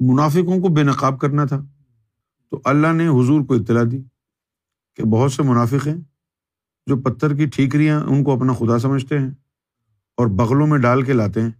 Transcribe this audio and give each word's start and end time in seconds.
منافقوں 0.00 0.62
کو 0.62 0.68
بے 0.68 0.82
نقاب 0.82 1.20
کرنا 1.20 1.44
تھا۔ 1.44 1.64
تو 2.50 2.60
اللہ 2.64 2.92
نے 2.92 3.08
حضور 3.08 3.44
کو 3.44 3.54
اطلاع 3.54 3.82
دی 3.90 4.02
کہ 4.96 5.02
بہت 5.02 5.32
سے 5.32 5.42
منافق 5.42 5.86
ہیں 5.86 5.96
جو 6.86 6.96
پتھر 6.96 7.36
کی 7.36 7.46
ٹھیکریاں 7.46 8.00
ان 8.00 8.24
کو 8.24 8.32
اپنا 8.32 8.52
خدا 8.52 8.78
سمجھتے 8.78 9.18
ہیں 9.18 9.30
اور 10.16 10.26
بغلوں 10.26 10.66
میں 10.66 10.78
ڈال 10.78 11.02
کے 11.02 11.12
لاتے 11.12 11.42
ہیں 11.42 11.50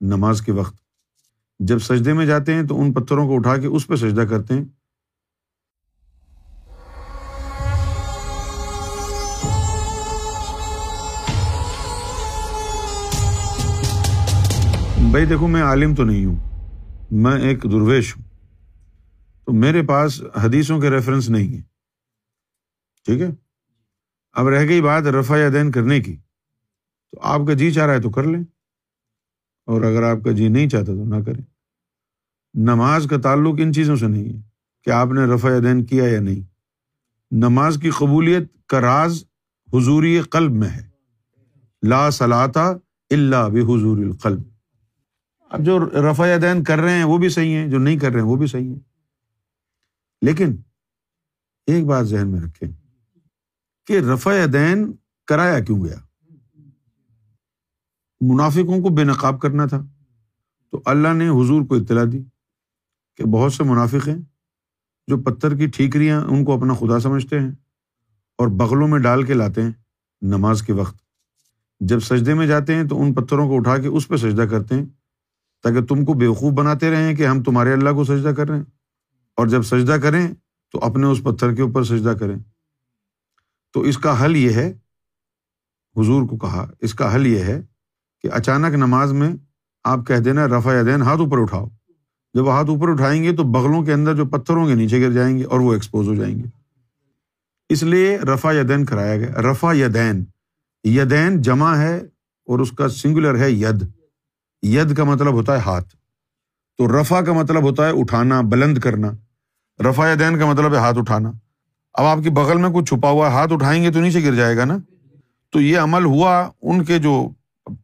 نماز 0.00 0.42
کے 0.42 0.52
وقت۔ 0.52 0.76
جب 1.58 1.78
سجدے 1.78 2.12
میں 2.12 2.26
جاتے 2.26 2.54
ہیں 2.54 2.62
تو 2.62 2.80
ان 2.80 2.92
پتھروں 2.92 3.28
کو 3.28 3.34
اٹھا 3.34 3.56
کے 3.56 3.66
اس 3.66 3.86
پہ 3.86 3.96
سجدہ 3.96 4.20
کرتے 4.20 4.54
ہیں۔ 4.54 4.64
بھائی 15.10 15.26
دیکھو، 15.26 15.46
میں 15.46 15.62
عالم 15.62 15.94
تو 15.94 16.04
نہیں 16.04 16.24
ہوں۔ 16.24 16.49
میں 17.10 17.40
ایک 17.40 17.62
درویش 17.62 18.16
ہوں۔ 18.16 18.24
تو 19.44 19.52
میرے 19.52 19.82
پاس 19.82 20.22
حدیثوں 20.44 20.80
کے 20.80 20.90
ریفرنس 20.90 21.30
نہیں 21.30 21.56
ہے 21.56 21.62
ٹھیک 23.04 23.20
ہے؟ 23.20 23.30
اب 24.32 24.48
رہ 24.48 24.68
گئی 24.68 24.82
بات 24.82 25.02
رفا 25.02 25.38
یا 25.38 25.48
دین 25.48 25.70
کرنے 25.70 26.00
کی۔ 26.00 26.16
تو 27.10 27.20
آپ 27.22 27.40
کا 27.46 27.52
جی 27.54 27.72
چاہ 27.72 27.86
رہا 27.86 27.94
ہے 27.94 28.00
تو 28.00 28.10
کر 28.10 28.22
لیں۔ 28.22 28.44
اور 29.66 29.82
اگر 29.82 30.02
آپ 30.02 30.16
کا 30.24 30.32
جی 30.32 30.48
نہیں 30.48 30.68
چاہتا 30.68 30.86
تو 30.86 31.04
نہ 31.04 31.24
کریں۔ 31.24 31.42
نماز 32.54 33.06
کا 33.10 33.16
تعلق 33.20 33.54
ان 33.58 33.72
چیزوں 33.72 33.96
سے 33.96 34.06
نہیں 34.06 34.36
ہے 34.36 34.42
کہ 34.84 34.90
آپ 34.90 35.06
نے 35.06 35.20
رفا 35.20 35.48
دین 35.62 35.84
کیا 35.84 36.04
یا 36.04 36.20
نہیں۔ 36.20 36.40
نماز 37.30 37.78
کی 37.82 37.90
قبولیت 37.90 38.66
کا 38.66 38.80
راز 38.80 39.24
حضوری 39.72 40.20
قلب 40.20 40.52
میں 40.52 40.68
ہے۔ 40.68 40.88
لا 41.82 42.10
صلاح 42.10 42.46
اللہ 43.10 43.48
بھی 43.52 43.60
حضور 43.60 43.98
القلب۔ 43.98 44.40
اب 45.50 45.60
جو 45.60 45.78
رفا 46.10 46.24
دین 46.42 46.64
کر 46.64 46.78
رہے 46.78 46.96
ہیں 46.96 47.04
وہ 47.04 47.18
بھی 47.18 47.28
صحیح 47.28 47.54
ہیں، 47.54 47.68
جو 47.68 47.78
نہیں 47.78 47.98
کر 47.98 48.10
رہے 48.10 48.20
ہیں 48.20 48.26
وہ 48.26 48.36
بھی 48.36 48.46
صحیح 48.46 48.68
ہیں۔ 48.68 48.80
لیکن 50.22 50.56
ایک 51.66 51.84
بات 51.84 52.08
ذہن 52.08 52.28
میں 52.28 52.40
رکھیں 52.40 52.68
کہ 53.86 53.98
رفا 53.98 54.30
دین 54.52 54.92
کرایا 55.26 55.60
کیوں 55.60 55.84
گیا؟ 55.84 55.96
منافقوں 58.20 58.82
کو 58.82 58.88
بے 58.88 59.04
نقاب 59.04 59.40
کرنا 59.40 59.66
تھا۔ 59.66 59.86
تو 60.70 60.82
اللہ 60.84 61.08
نے 61.08 61.28
حضور 61.28 61.66
کو 61.66 61.74
اطلاع 61.74 62.04
دی 62.12 62.22
کہ 63.16 63.24
بہت 63.24 63.52
سے 63.52 63.64
منافق 63.64 64.08
ہیں 64.08 64.18
جو 65.06 65.18
پتھر 65.18 65.56
کی 65.56 65.66
ٹھیکریاں 65.66 66.20
ان 66.20 66.44
کو 66.44 66.52
اپنا 66.52 66.74
خدا 66.74 67.00
سمجھتے 67.00 67.40
ہیں 67.40 67.50
اور 68.38 68.48
بغلوں 68.48 68.88
میں 68.88 68.98
ڈال 68.98 69.22
کے 69.22 69.34
لاتے 69.34 69.62
ہیں 69.62 69.72
نماز 70.22 70.62
کے 70.62 70.72
وقت۔ 70.72 70.96
جب 71.80 72.00
سجدے 72.00 72.34
میں 72.34 72.46
جاتے 72.46 72.74
ہیں 72.74 72.84
تو 72.84 73.02
ان 73.02 73.14
پتھروں 73.14 73.48
کو 73.48 73.56
اٹھا 73.56 73.78
کے 73.78 73.88
اس 73.88 74.08
پہ 74.08 74.16
سجدہ 74.16 74.42
کرتے 74.42 74.74
ہیں۔ 74.74 74.86
تاکہ 75.62 75.84
تم 75.84 76.04
کو 76.04 76.14
بیوقوف 76.14 76.52
بناتے 76.52 76.90
رہیں 76.90 77.16
کہ 77.16 77.26
ہم 77.26 77.42
تمہارے 77.42 77.72
اللہ 77.72 77.90
کو 77.90 78.04
سجدہ 78.04 78.28
کر 78.28 78.48
رہے 78.48 78.56
ہیں۔ 78.56 78.64
اور 79.36 79.46
جب 79.46 79.62
سجدہ 79.62 79.92
کریں 79.92 80.34
تو 80.72 80.78
اپنے 80.78 81.06
اس 81.06 81.22
پتھر 81.24 81.54
کے 81.54 81.62
اوپر 81.62 81.84
سجدہ 81.84 82.08
کریں۔ 82.08 82.36
تو 83.72 83.80
اس 83.80 83.98
کا 83.98 84.24
حل 84.24 84.36
یہ 84.36 84.50
ہے، 84.50 84.72
حضور 85.96 86.28
کو 86.28 86.36
کہا، 86.36 86.70
اس 86.80 86.94
کا 86.94 87.14
حل 87.14 87.26
یہ 87.26 87.38
ہے 87.38 87.62
کہ 88.22 88.28
اچانک 88.32 88.74
نماز 88.74 89.12
میں 89.12 89.34
آپ 89.84 90.06
کہہ 90.06 90.16
دینا 90.16 90.48
رفا 90.48 90.82
دین 90.86 91.02
ہاتھ 91.02 91.20
اوپر 91.20 91.40
اٹھاؤ۔ 91.40 91.68
جب 92.34 92.46
وہ 92.46 92.52
ہاتھ 92.52 92.70
اوپر 92.70 92.88
اٹھائیں 92.88 93.22
گے 93.22 93.36
تو 93.36 93.42
بغلوں 93.42 93.82
کے 93.82 93.92
اندر 93.92 94.14
جو 94.14 94.24
پتھر 94.24 94.54
ہوں 94.54 94.68
گے 94.68 94.74
نیچے 94.74 95.00
گر 95.00 95.12
جائیں 95.12 95.38
گے 95.38 95.44
اور 95.44 95.60
وہ 95.60 95.72
ایکسپوز 95.72 96.08
ہو 96.08 96.14
جائیں 96.14 96.36
گے۔ 96.36 96.42
اس 97.68 97.82
لیے 97.82 98.18
رفا 98.18 98.52
یدین 98.52 98.84
کرایا 98.84 99.16
گیا۔ 99.16 99.50
رفا 99.50 99.72
یدین 99.72 100.24
یدین 100.84 101.42
جمع 101.42 101.76
ہے 101.76 101.96
اور 102.46 102.58
اس 102.58 102.72
کا 102.72 102.88
سنگولر 102.88 103.36
ہے 103.38 103.50
ید۔ 103.50 103.99
ید 104.62 104.96
کا 104.96 105.04
مطلب 105.04 105.32
ہوتا 105.32 105.54
ہے 105.54 105.58
ہاتھ، 105.58 105.88
تو 106.78 107.00
رفا 107.00 107.20
کا 107.20 107.32
مطلب 107.32 107.62
ہوتا 107.62 107.88
ہے 107.88 108.00
اٹھانا، 108.00 108.40
بلند 108.40 108.78
کرنا۔ 108.78 109.10
رفا 109.90 110.12
یدین 110.12 110.38
کا 110.38 110.46
مطلب 110.46 110.72
ہے 110.72 110.78
ہاتھ 110.78 110.98
اٹھانا۔ 110.98 111.32
اب 111.94 112.04
آپ 112.04 112.18
کی 112.22 112.30
بغل 112.30 112.56
میں 112.56 112.70
کچھ 112.70 112.84
چھپا 112.84 113.10
ہوا 113.10 113.28
ہے، 113.28 113.32
ہاتھ 113.32 113.52
اٹھائیں 113.52 113.82
گے 113.82 113.90
تو 113.90 114.00
نیچے 114.00 114.24
گر 114.24 114.34
جائے 114.34 114.56
گا 114.56 114.64
نا؟ 114.64 114.76
تو 115.50 115.60
یہ 115.60 115.78
عمل 115.78 116.04
ہوا، 116.04 116.50
ان 116.62 116.84
کے 116.84 116.98
جو 116.98 117.28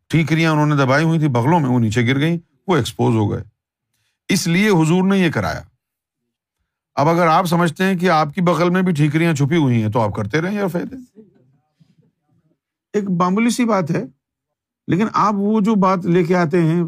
ٹھیکریاں 0.09 0.53
انہوں 0.53 0.67
نے 0.67 0.77
دبائی 0.77 1.05
ہوئی 1.05 1.19
تھی 1.19 1.29
بغلوں 1.29 1.61
میں، 1.61 1.71
وہ 1.71 1.79
نیچے 1.79 2.07
گر 2.07 2.21
گئی 2.21 2.39
وہ 2.67 2.77
ایکسپوز 2.77 3.15
ہو 3.15 3.33
گئے۔ 3.33 3.43
اس 4.29 4.47
لیے 4.47 4.69
حضور 4.69 5.05
نے 5.05 5.19
یہ 5.19 5.31
کرایا۔ 5.31 5.61
اب 6.95 7.09
اگر 7.09 7.27
آپ 7.27 7.47
سمجھتے 7.47 7.85
ہیں 7.85 7.99
کہ 7.99 8.11
آپ 8.11 8.35
کی 8.35 8.41
بغل 8.41 8.71
میں 8.71 8.83
بھی 8.83 8.93
ٹھیکریاں 8.93 9.35
چھپی 9.35 9.57
ہوئی 9.57 9.83
ہیں، 9.83 9.91
تو 9.91 10.01
آپ 10.01 10.15
کرتے 10.15 10.41
رہیں 10.41 10.55
یا 10.55 10.67
فائدے 10.67 11.21
ایک 12.93 13.05
معمولی 13.05 13.51
سی 13.51 13.65
بات 13.65 13.91
ہے۔ 13.91 14.05
لیکن 14.87 15.07
آپ 15.13 15.35
وہ 15.37 15.61
جو 15.61 15.75
بات 15.75 16.07
لے 16.07 16.25
کے 16.25 16.37
آتے 16.37 16.63
ہیں، 16.63 16.85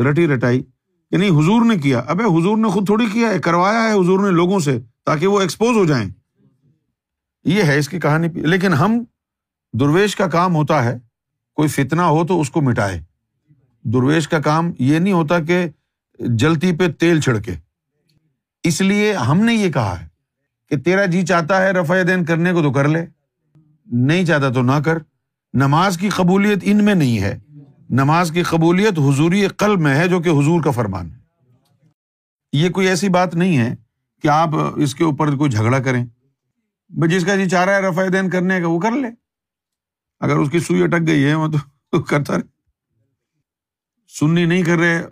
رٹی 0.00 0.28
رٹائی 0.28 0.62
کہ 1.10 1.16
نہیں 1.16 1.30
حضور 1.30 1.64
نے 1.64 1.76
کیا۔ 1.76 1.98
اب 1.98 2.20
حضور 2.20 2.58
نے 2.58 2.68
خود 2.68 2.86
تھوڑی 2.86 3.06
کیا 3.06 3.28
ہے، 3.28 3.38
کروایا 3.38 3.82
ہے 3.82 3.92
حضور 3.92 4.20
نے 4.20 4.30
لوگوں 4.30 4.58
سے 4.58 4.78
تاکہ 5.04 5.26
وہ 5.26 5.40
ایکسپوز 5.40 5.76
ہو 5.76 5.84
جائیں۔ 5.84 6.10
یہ 7.44 7.62
ہے 7.62 7.78
اس 7.78 7.88
کی 7.88 8.00
کہانی۔ 8.00 8.28
لیکن 8.28 8.74
ہم، 8.74 9.04
درویش 9.72 10.16
کا 10.16 10.26
کام 10.26 10.54
ہوتا 10.54 10.84
ہے، 10.84 10.98
کوئی 11.54 11.68
فتنا 11.68 12.06
ہو 12.06 12.26
تو 12.26 12.40
اس 12.40 12.50
کو 12.50 12.60
مٹائے۔ 12.60 13.02
درویش 13.82 14.28
کا 14.28 14.38
کام 14.38 14.72
یہ 14.78 14.98
نہیں 14.98 15.12
ہوتا 15.12 15.40
کہ 15.40 15.66
جلتی 16.18 16.76
پہ 16.76 16.88
تیل 16.88 17.20
چھڑکے۔ 17.20 17.52
اس 18.62 18.80
لیے 18.80 19.12
ہم 19.12 19.40
نے 19.40 19.54
یہ 19.54 19.72
کہا 19.72 20.00
ہے 20.00 20.08
کہ 20.68 20.76
تیرا 20.76 21.04
جی 21.04 21.22
چاہتا 21.22 21.62
ہے 21.62 21.70
رفا 21.70 22.02
دین 22.08 22.24
کرنے 22.24 22.52
کو 22.52 22.62
تو 22.62 22.72
کر 22.72 22.88
لے، 22.88 23.06
نہیں 23.86 24.24
چاہتا 24.24 24.48
تو 24.48 24.62
نہ 24.62 24.80
کر۔ 24.84 24.98
نماز 25.58 25.98
کی 25.98 26.08
قبولیت 26.08 26.58
ان 26.62 26.84
میں 26.84 26.94
نہیں 26.94 27.20
ہے۔ 27.20 27.38
نماز 27.90 28.30
کی 28.30 28.42
قبولیت 28.42 28.98
حضوری 28.98 29.48
قلب 29.48 29.80
میں 29.80 29.94
ہے 29.94 30.08
جو 30.08 30.20
کہ 30.20 30.28
حضور 30.28 30.62
کا 30.62 30.70
فرمان 30.70 31.10
ہے۔ 31.10 31.18
یہ 32.52 32.68
کوئی 32.68 32.88
ایسی 32.88 33.08
بات 33.08 33.34
نہیں 33.34 33.58
ہے 33.58 33.74
کہ 34.22 34.28
آپ 34.28 34.48
اس 34.76 34.94
کے 34.94 35.04
اوپر 35.04 35.36
کوئی 35.36 35.50
جھگڑا 35.50 35.78
کریں۔ 35.78 36.06
بھائی 36.88 37.10
جس 37.10 37.24
کا 37.24 37.36
جی 37.36 37.48
چاہ 37.48 37.64
رہا 37.64 37.74
ہے 37.74 37.80
رفا 37.80 38.02
دین 38.12 38.30
کرنے 38.30 38.60
کا 38.60 38.68
وہ 38.68 38.80
کر 38.80 38.90
لے۔ 38.90 39.08
اگر 40.20 40.36
اس 40.36 40.50
کی 40.50 40.58
سوئی 40.58 40.82
اٹک 40.82 41.06
گئی 41.06 41.24
ہے، 41.24 41.34
وہ 41.34 41.48
تو 41.90 42.02
کرتا 42.02 42.34
رہے۔ 42.34 42.42
سننی 44.08 44.44
نہیں 44.44 44.62
کر 44.62 44.76
رہے، 44.76 45.02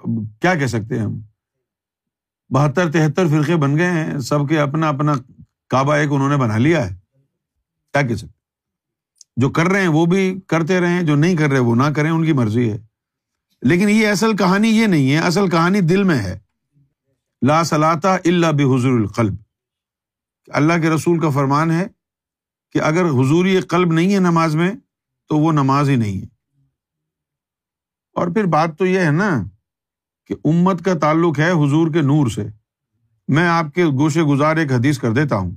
کیا 0.41 0.55
کہہ 0.55 0.67
سکتے 0.67 0.99
ہم؟ 0.99 1.21
بہتر 2.51 2.93
تہتر 2.93 3.29
فرقے 3.29 3.57
بن 3.57 3.79
گئے 3.79 3.91
ہیں۔ 3.91 4.19
سب 4.19 4.49
کے 4.49 4.61
اپنا 4.61 4.89
اپنا 4.89 5.13
کعبہ 5.69 5.95
ایک 5.95 6.09
انہوں 6.13 6.29
نے 6.29 6.37
بنا 6.37 6.59
لیا 6.59 6.91
ہے۔ 6.91 6.97
کیا 7.93 8.03
کہہ 8.03 8.15
سکتے 8.15 8.44
جو 9.37 9.49
کر 9.49 9.67
رہے 9.67 9.81
ہیں 9.81 9.89
وہ 9.89 10.07
بھی 10.07 10.41
کرتے 10.47 10.81
رہے 10.81 11.03
جو 11.03 11.15
نہیں 11.15 11.37
کر 11.37 11.51
رہے 11.51 11.59
وہ 11.59 11.77
نہ 11.77 11.93
کریں، 11.97 12.11
ان 12.11 12.25
کی 12.25 12.33
مرضی 12.33 12.73
ہے۔ 12.73 12.79
لیکن 13.63 13.89
یہ 13.89 14.09
اصل 14.09 14.37
کہانی 14.37 14.69
یہ 14.69 14.87
نہیں 14.87 15.13
ہے، 15.13 15.19
اصل 15.19 15.51
کہانی 15.51 15.81
دل 15.81 16.03
میں 16.03 16.19
ہے۔ 16.19 16.39
لا 17.47 17.63
صلاح 17.63 17.97
اللہ 18.05 18.47
بحضور 18.47 19.01
القلب۔ 19.01 19.35
اللہ 20.49 20.73
کے 20.83 20.91
رسول 20.91 21.21
کا 21.21 21.31
فرمان 21.31 21.71
ہے 21.71 21.87
کہ 22.73 22.79
اگر 22.79 23.05
حضوری 23.05 23.61
قلب 23.61 23.93
نہیں 23.93 24.15
ہے 24.15 24.19
نماز 24.19 24.57
میں، 24.57 24.75
تو 25.29 25.39
وہ 25.39 25.53
نماز 25.53 25.91
ہی 25.91 25.97
نہیں 25.97 26.21
ہے۔ 26.21 26.27
اور 28.13 28.29
پھر 28.29 28.45
بات 28.45 28.79
تو 28.79 28.87
یہ 28.87 28.99
ہے 28.99 29.11
نا 29.11 29.43
کہ 30.27 30.35
امت 30.45 30.85
کا 30.85 30.95
تعلق 30.95 31.39
ہے 31.39 31.51
حضور 31.51 31.93
کے 31.93 32.01
نور 32.01 32.27
سے۔ 32.27 32.47
میں 33.29 33.49
آپ 33.49 33.75
کے 33.75 33.85
گوشے 33.85 34.23
گزار 34.23 34.57
ایک 34.57 34.73
حدیث 34.73 34.99
کر 34.99 35.13
دیتا 35.13 35.37
ہوں۔ 35.37 35.55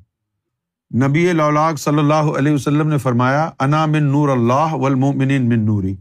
نبی 0.96 1.34
لولاک 1.34 1.80
صلی 1.80 1.98
اللہ 1.98 2.14
علیہ 2.14 2.52
وسلم 2.52 2.88
نے 2.88 2.98
فرمایا، 2.98 3.50
انا 3.60 3.86
من 3.86 4.04
نور 4.04 4.30
اللہ 4.30 4.74
والمؤمنین 4.74 5.50
من 5.50 5.66
نوری۔ 5.66 5.96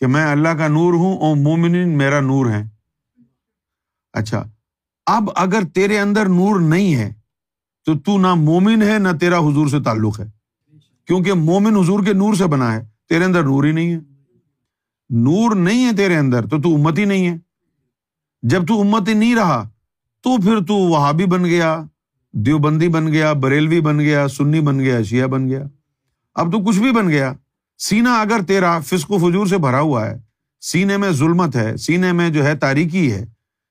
کہ 0.00 0.06
میں 0.06 0.24
اللہ 0.24 0.48
کا 0.48 0.68
نور 0.68 0.92
ہوں 0.92 1.18
اور 1.18 1.36
مومنین 1.36 1.98
میرا 1.98 2.20
نور 2.20 2.46
ہے 2.46 2.68
اچھا 4.12 4.44
اب 5.06 5.30
اگر 5.36 5.62
تیرے 5.74 5.98
اندر 5.98 6.28
نور 6.28 6.60
نہیں 6.60 6.94
ہے، 6.94 7.12
تو 7.84 7.98
تو 7.98 8.18
نہ 8.18 8.34
مومن 8.34 8.82
ہے، 8.82 8.98
نہ 8.98 9.08
تیرا 9.20 9.38
حضور 9.38 9.66
سے 9.66 9.82
تعلق 9.82 10.20
ہے۔ 10.20 10.30
کیونکہ 11.06 11.32
مومن 11.32 11.76
حضور 11.76 12.04
کے 12.04 12.12
نور 12.12 12.34
سے 12.34 12.46
بنا 12.46 12.72
ہے، 12.72 12.88
تیرے 13.08 13.24
اندر 13.24 13.42
نور 13.42 13.64
ہی 13.64 13.72
نہیں 13.72 13.94
ہے۔ 13.94 14.00
نور 15.10 15.56
نہیں 15.56 15.86
ہے 15.86 15.96
تیرے 15.96 16.16
اندر، 16.16 16.46
تو 16.46 16.62
تو 16.62 16.74
امت 16.74 16.98
ہی 16.98 17.04
نہیں 17.04 17.26
ہے۔ 17.26 17.36
جب 18.42 18.66
تو 18.66 18.80
امت 18.80 19.08
ہی 19.08 19.14
نہیں 19.14 19.34
رہا، 19.34 19.68
تو 20.22 20.36
پھر 20.36 20.58
تو 20.68 20.74
وہاں 20.74 21.12
بھی 21.12 21.26
بن 21.26 21.44
گیا۔ 21.44 21.84
دیوبندی 22.32 22.88
بن 22.88 23.12
گیا، 23.12 23.32
بریلوی 23.32 23.80
بن 23.80 23.98
گیا، 23.98 24.28
سنی 24.28 24.60
بن 24.60 24.80
گیا، 24.80 25.02
شیعہ 25.02 25.26
بن 25.26 25.48
گیا۔ 25.48 25.62
اب 26.34 26.52
تو 26.52 26.58
کچھ 26.58 26.78
بھی 26.78 26.92
بن 26.92 27.08
گیا۔ 27.08 27.32
سینا 27.78 28.20
اگر 28.20 28.40
تیرا 28.48 28.80
فسق 28.80 29.10
و 29.10 29.18
فجور 29.18 29.46
سے 29.46 29.58
بھرا 29.58 29.80
ہوا 29.80 30.06
ہے، 30.06 30.20
سینے 30.60 30.96
میں 30.96 31.10
ظلمت 31.10 31.56
ہے، 31.56 31.76
سینے 31.76 32.12
میں 32.12 32.30
جو 32.30 32.44
ہے 32.44 32.56
تاریخی 32.56 33.12
ہے، 33.12 33.26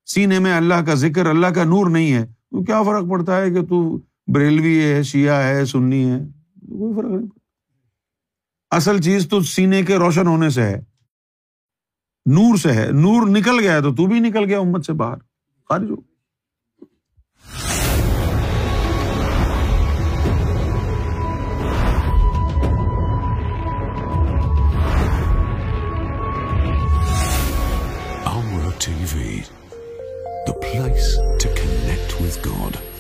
سینے 0.06 0.40
میں 0.40 0.54
اللہ 0.54 0.74
کا 0.74 0.94
ذکر، 0.94 1.26
اللہ 1.26 1.48
کا 1.48 1.64
نور 1.64 1.90
نہیں 1.90 2.14
ہے، 2.14 2.26
تو 2.26 2.64
کیا 2.64 2.84
فرق 2.84 3.10
پڑتا 3.10 3.42
ہے 3.42 3.52
کہ 3.52 3.66
تو 3.66 3.98
بریلوی 4.34 4.84
ہے، 4.84 5.04
شیعہ 5.04 5.44
ہے، 5.44 5.66
سنی 5.66 6.06
ہے؟ 6.06 6.20
کوئی 6.78 6.94
فرق 6.96 7.12
نہیں 7.12 7.28
اصل 8.72 9.02
چیز 9.02 9.28
تو 9.30 9.42
سینے 9.42 9.84
کے 9.84 9.98
روشن 9.98 10.28
ہونے 10.28 10.50
سے 10.50 10.62
ہے، 10.62 10.82
نور 12.26 12.58
سے 12.58 12.72
ہے۔ 12.72 12.92
نور 12.92 13.28
نکل 13.28 13.60
گیا 13.60 13.80
تو 13.80 13.96
تو 13.96 14.06
بھی 14.06 14.20
نکل 14.20 14.44
گیا 14.44 14.60
امت 14.60 14.86
سے 14.86 14.94
باہر۔ 14.94 15.18
خارج 15.70 15.90
ہو۔ 15.90 16.11
TV, 28.82 29.48
the 30.48 30.54
place 30.54 31.16
to 31.38 31.48
connect 31.54 32.20
with 32.20 32.42
God. 32.42 32.91